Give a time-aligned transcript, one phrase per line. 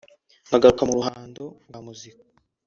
[0.47, 2.23] nkagaruka mu ruhando rwa muzika